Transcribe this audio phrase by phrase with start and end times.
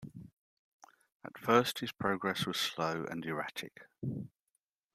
[1.23, 3.85] At first his progress was slow and erratic.